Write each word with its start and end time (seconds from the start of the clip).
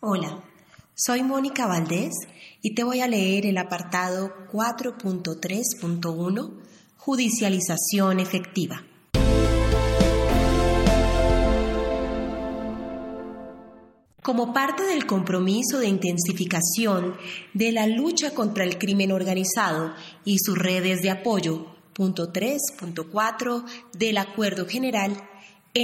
Hola, 0.00 0.44
soy 0.94 1.24
Mónica 1.24 1.66
Valdés 1.66 2.14
y 2.62 2.76
te 2.76 2.84
voy 2.84 3.00
a 3.00 3.08
leer 3.08 3.46
el 3.46 3.58
apartado 3.58 4.32
4.3.1, 4.52 6.52
Judicialización 6.96 8.20
efectiva. 8.20 8.84
Como 14.22 14.52
parte 14.52 14.84
del 14.84 15.04
compromiso 15.04 15.80
de 15.80 15.88
intensificación 15.88 17.16
de 17.52 17.72
la 17.72 17.88
lucha 17.88 18.32
contra 18.34 18.62
el 18.62 18.78
crimen 18.78 19.10
organizado 19.10 19.92
y 20.24 20.38
sus 20.38 20.56
redes 20.56 21.02
de 21.02 21.10
apoyo, 21.10 21.74
punto 21.92 22.32
3.4 22.32 23.64
del 23.98 24.18
Acuerdo 24.18 24.64
General, 24.64 25.20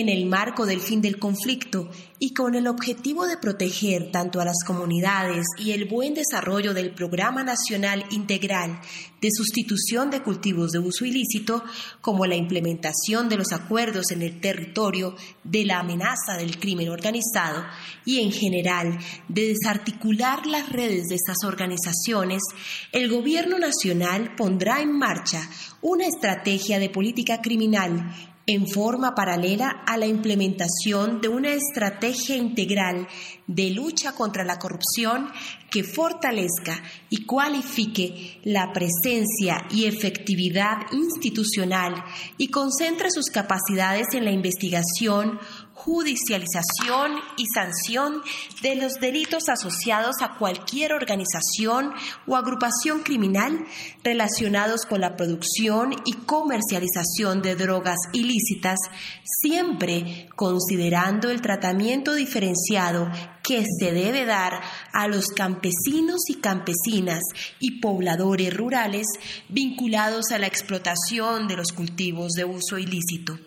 en 0.00 0.08
el 0.08 0.26
marco 0.26 0.66
del 0.66 0.80
fin 0.80 1.00
del 1.00 1.20
conflicto 1.20 1.88
y 2.18 2.34
con 2.34 2.56
el 2.56 2.66
objetivo 2.66 3.26
de 3.26 3.36
proteger 3.36 4.10
tanto 4.10 4.40
a 4.40 4.44
las 4.44 4.64
comunidades 4.66 5.46
y 5.58 5.70
el 5.70 5.84
buen 5.84 6.14
desarrollo 6.14 6.74
del 6.74 6.90
Programa 6.90 7.44
Nacional 7.44 8.04
Integral 8.10 8.80
de 9.20 9.28
Sustitución 9.30 10.10
de 10.10 10.22
Cultivos 10.22 10.72
de 10.72 10.80
Uso 10.80 11.04
Ilícito, 11.04 11.62
como 12.00 12.26
la 12.26 12.34
implementación 12.34 13.28
de 13.28 13.36
los 13.36 13.52
acuerdos 13.52 14.10
en 14.10 14.22
el 14.22 14.40
territorio 14.40 15.14
de 15.44 15.64
la 15.64 15.78
amenaza 15.78 16.36
del 16.36 16.58
crimen 16.58 16.88
organizado 16.88 17.64
y 18.04 18.20
en 18.20 18.32
general 18.32 18.98
de 19.28 19.48
desarticular 19.48 20.44
las 20.46 20.70
redes 20.70 21.04
de 21.08 21.14
estas 21.14 21.44
organizaciones, 21.44 22.42
el 22.90 23.08
Gobierno 23.08 23.58
Nacional 23.58 24.34
pondrá 24.36 24.82
en 24.82 24.98
marcha 24.98 25.48
una 25.82 26.06
estrategia 26.06 26.78
de 26.78 26.90
política 26.90 27.40
criminal 27.40 28.33
en 28.46 28.66
forma 28.68 29.14
paralela 29.14 29.70
a 29.86 29.96
la 29.96 30.06
implementación 30.06 31.20
de 31.20 31.28
una 31.28 31.52
estrategia 31.52 32.36
integral 32.36 33.08
de 33.46 33.70
lucha 33.70 34.12
contra 34.12 34.44
la 34.44 34.58
corrupción 34.58 35.30
que 35.70 35.82
fortalezca 35.82 36.82
y 37.08 37.24
cualifique 37.24 38.38
la 38.44 38.72
presencia 38.72 39.66
y 39.70 39.86
efectividad 39.86 40.86
institucional 40.92 42.04
y 42.36 42.48
concentre 42.48 43.10
sus 43.10 43.26
capacidades 43.26 44.08
en 44.12 44.24
la 44.24 44.30
investigación, 44.30 45.38
judicialización 45.84 47.20
y 47.36 47.46
sanción 47.46 48.22
de 48.62 48.74
los 48.76 48.94
delitos 48.94 49.50
asociados 49.50 50.16
a 50.22 50.36
cualquier 50.38 50.94
organización 50.94 51.92
o 52.26 52.36
agrupación 52.36 53.02
criminal 53.02 53.66
relacionados 54.02 54.86
con 54.86 55.02
la 55.02 55.14
producción 55.16 55.94
y 56.06 56.14
comercialización 56.14 57.42
de 57.42 57.54
drogas 57.56 57.98
ilícitas, 58.12 58.78
siempre 59.24 60.28
considerando 60.36 61.30
el 61.30 61.42
tratamiento 61.42 62.14
diferenciado 62.14 63.10
que 63.42 63.64
se 63.66 63.92
debe 63.92 64.24
dar 64.24 64.62
a 64.92 65.06
los 65.06 65.28
campesinos 65.28 66.22
y 66.28 66.36
campesinas 66.36 67.22
y 67.60 67.80
pobladores 67.80 68.56
rurales 68.56 69.06
vinculados 69.50 70.30
a 70.32 70.38
la 70.38 70.46
explotación 70.46 71.46
de 71.46 71.56
los 71.56 71.72
cultivos 71.72 72.32
de 72.32 72.46
uso 72.46 72.78
ilícito. 72.78 73.38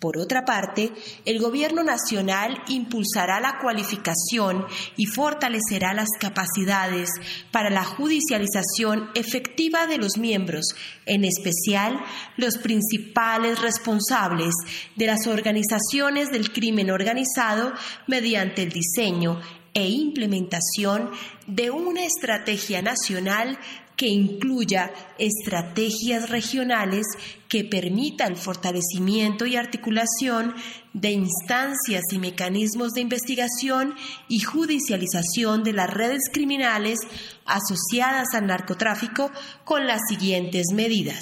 Por 0.00 0.16
otra 0.16 0.46
parte, 0.46 0.92
el 1.26 1.38
Gobierno 1.38 1.84
Nacional 1.84 2.62
impulsará 2.68 3.38
la 3.38 3.58
cualificación 3.58 4.64
y 4.96 5.04
fortalecerá 5.04 5.92
las 5.92 6.08
capacidades 6.18 7.10
para 7.52 7.68
la 7.68 7.84
judicialización 7.84 9.10
efectiva 9.14 9.86
de 9.86 9.98
los 9.98 10.16
miembros, 10.16 10.74
en 11.04 11.26
especial 11.26 12.00
los 12.38 12.56
principales 12.56 13.60
responsables 13.60 14.54
de 14.96 15.06
las 15.06 15.26
organizaciones 15.26 16.30
del 16.30 16.50
crimen 16.50 16.90
organizado, 16.90 17.74
mediante 18.06 18.62
el 18.62 18.70
diseño 18.70 19.38
e 19.74 19.86
implementación 19.86 21.10
de 21.46 21.70
una 21.70 22.06
estrategia 22.06 22.80
nacional 22.80 23.58
que 24.00 24.08
incluya 24.08 24.90
estrategias 25.18 26.30
regionales 26.30 27.04
que 27.50 27.64
permita 27.64 28.26
el 28.26 28.36
fortalecimiento 28.36 29.44
y 29.44 29.56
articulación 29.56 30.54
de 30.94 31.10
instancias 31.10 32.04
y 32.10 32.18
mecanismos 32.18 32.92
de 32.92 33.02
investigación 33.02 33.94
y 34.26 34.40
judicialización 34.40 35.64
de 35.64 35.74
las 35.74 35.90
redes 35.90 36.30
criminales 36.32 37.00
asociadas 37.44 38.28
al 38.32 38.46
narcotráfico 38.46 39.30
con 39.66 39.86
las 39.86 40.00
siguientes 40.08 40.68
medidas 40.72 41.20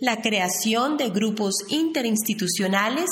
la 0.00 0.20
creación 0.20 0.96
de 0.96 1.10
grupos 1.10 1.54
interinstitucionales 1.68 3.06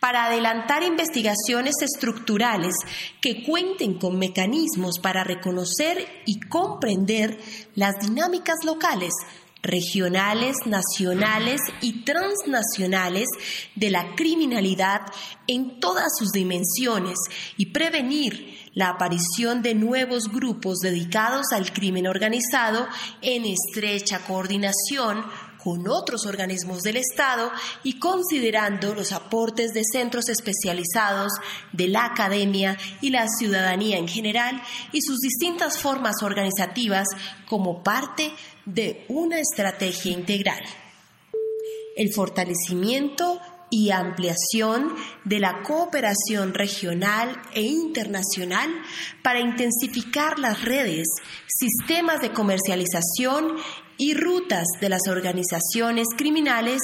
para 0.00 0.26
adelantar 0.26 0.82
investigaciones 0.82 1.74
estructurales 1.82 2.74
que 3.20 3.42
cuenten 3.44 3.98
con 3.98 4.18
mecanismos 4.18 4.98
para 4.98 5.24
reconocer 5.24 6.06
y 6.26 6.40
comprender 6.40 7.38
las 7.74 8.00
dinámicas 8.00 8.56
locales, 8.64 9.12
regionales, 9.62 10.56
nacionales 10.64 11.60
y 11.82 12.04
transnacionales 12.04 13.28
de 13.74 13.90
la 13.90 14.14
criminalidad 14.14 15.02
en 15.46 15.80
todas 15.80 16.12
sus 16.18 16.32
dimensiones 16.32 17.18
y 17.56 17.66
prevenir 17.66 18.58
la 18.72 18.90
aparición 18.90 19.62
de 19.62 19.74
nuevos 19.74 20.30
grupos 20.30 20.78
dedicados 20.78 21.46
al 21.52 21.72
crimen 21.72 22.06
organizado 22.06 22.86
en 23.20 23.44
estrecha 23.44 24.20
coordinación 24.26 25.24
con 25.62 25.88
otros 25.88 26.26
organismos 26.26 26.80
del 26.80 26.96
Estado 26.96 27.50
y 27.82 27.98
considerando 27.98 28.94
los 28.94 29.12
aportes 29.12 29.72
de 29.72 29.82
centros 29.84 30.28
especializados 30.28 31.32
de 31.72 31.88
la 31.88 32.06
academia 32.06 32.76
y 33.00 33.10
la 33.10 33.26
ciudadanía 33.28 33.98
en 33.98 34.08
general 34.08 34.62
y 34.92 35.02
sus 35.02 35.18
distintas 35.18 35.78
formas 35.78 36.22
organizativas 36.22 37.06
como 37.46 37.82
parte 37.82 38.32
de 38.64 39.04
una 39.08 39.38
estrategia 39.38 40.12
integral. 40.12 40.62
El 41.96 42.12
fortalecimiento 42.12 43.40
y 43.70 43.90
ampliación 43.90 44.94
de 45.24 45.38
la 45.38 45.62
cooperación 45.62 46.54
regional 46.54 47.40
e 47.54 47.62
internacional 47.62 48.68
para 49.22 49.40
intensificar 49.40 50.38
las 50.38 50.64
redes, 50.64 51.06
sistemas 51.46 52.20
de 52.20 52.32
comercialización 52.32 53.56
y 53.96 54.14
rutas 54.14 54.66
de 54.80 54.88
las 54.88 55.08
organizaciones 55.08 56.08
criminales 56.16 56.80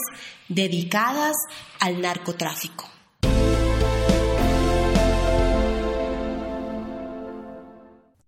dedicadas 0.48 1.34
al 1.80 2.00
narcotráfico. 2.00 2.95